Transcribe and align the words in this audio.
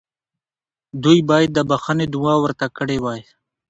دوی 1.03 1.19
باید 1.29 1.49
د 1.53 1.59
بخښنې 1.69 2.05
دعا 2.13 2.35
ورته 2.43 2.67
کړې 2.77 2.97
وای. 3.03 3.21